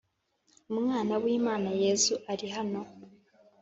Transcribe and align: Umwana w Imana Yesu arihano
Umwana 0.71 1.13
w 1.23 1.25
Imana 1.37 1.69
Yesu 1.83 2.13
arihano 2.31 2.81